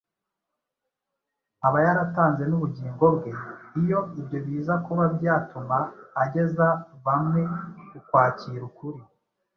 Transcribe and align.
Aba 1.67 1.79
yaratanze 1.85 2.43
n’ubugingo 2.47 3.05
bwe, 3.15 3.31
iyo 3.81 3.99
ibyo 4.19 4.39
biza 4.45 4.73
kuba 4.85 5.03
byatuma 5.15 5.77
ageza 6.23 6.67
bamwe 7.05 7.41
ku 7.89 7.97
kwakira 8.07 8.63
ukuri. 8.69 9.01